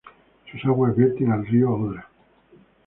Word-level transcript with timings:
Sus 0.51 0.65
aguas 0.65 0.95
vierten 0.97 1.31
al 1.31 1.45
río 1.45 1.71
Odra. 1.71 2.09